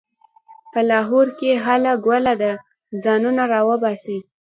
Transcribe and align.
په 0.71 0.79
لاهور 0.89 1.27
کې 1.39 1.51
هله 1.65 1.91
ګوله 2.05 2.33
ده؛ 2.41 2.51
ځانونه 3.03 3.41
راباسئ. 3.53 4.17